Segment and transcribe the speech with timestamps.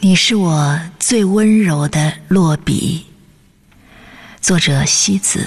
[0.00, 3.04] 你是我最温柔的落笔。
[4.40, 5.44] 作者西子。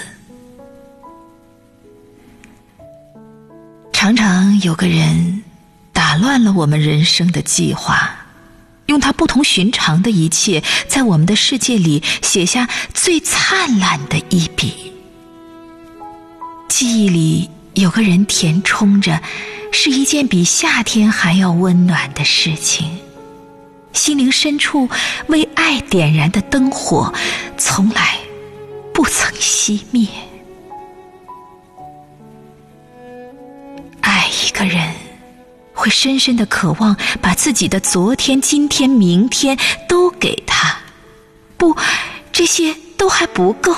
[3.94, 5.42] 常常有个人
[5.90, 8.14] 打乱了我们人生的计划，
[8.88, 14.92] 用他不同寻常的一切，在我们的世界里写下最灿烂的一笔。
[16.68, 19.22] 记忆里有个人填充着，
[19.72, 22.98] 是一件比夏天还要温暖的事情。
[23.92, 24.88] 心灵深处
[25.28, 27.12] 为爱点燃的灯火，
[27.56, 28.18] 从来
[28.92, 30.08] 不曾熄灭。
[34.00, 34.94] 爱一个人，
[35.72, 39.56] 会深深的渴望把自己的昨天、今天、明天
[39.88, 40.76] 都给他。
[41.56, 41.76] 不，
[42.32, 43.74] 这些都还不够，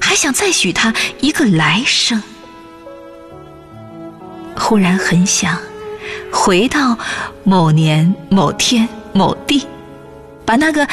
[0.00, 2.22] 还想再许他一个来生。
[4.56, 5.58] 忽然很想
[6.32, 6.98] 回到
[7.44, 8.88] 某年某天。
[9.12, 9.66] 某地，
[10.44, 10.86] 把那个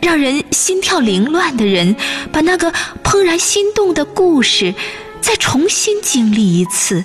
[0.00, 1.94] 让人心跳凌乱的人，
[2.32, 4.74] 把那个怦然心动的故事，
[5.20, 7.04] 再重新经历一次，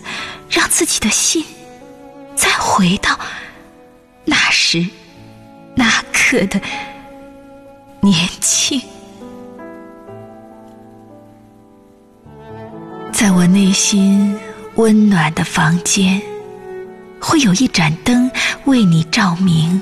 [0.49, 1.45] 让自己的心
[2.35, 3.19] 再回到
[4.25, 4.85] 那时
[5.75, 6.59] 那刻的
[8.01, 8.81] 年轻。
[13.11, 14.35] 在我内心
[14.75, 16.19] 温暖的房间，
[17.19, 18.31] 会有一盏灯
[18.65, 19.81] 为你照明。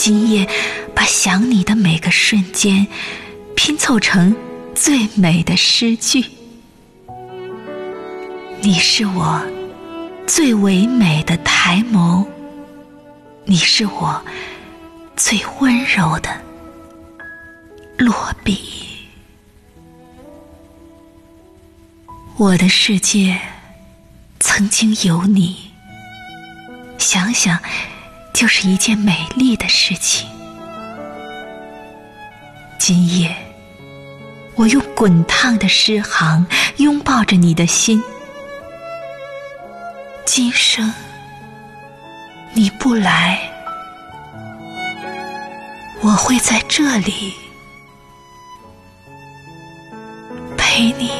[0.00, 0.48] 今夜，
[0.94, 2.86] 把想你的每个瞬间
[3.56, 4.34] 拼凑成
[4.72, 6.24] 最美的诗句。
[8.60, 9.42] 你是我
[10.24, 12.24] 最唯美的抬眸，
[13.44, 14.24] 你是我
[15.16, 16.30] 最温柔的
[17.98, 18.56] 落笔。
[22.36, 23.36] 我的世界
[24.38, 25.56] 曾经有你，
[26.98, 27.58] 想想。
[28.38, 30.30] 就是一件美丽的事情。
[32.78, 33.34] 今夜，
[34.54, 38.00] 我用滚烫的诗行拥抱着你的心。
[40.24, 40.94] 今生
[42.52, 43.40] 你不来，
[46.00, 47.34] 我会在这里
[50.56, 51.10] 陪你。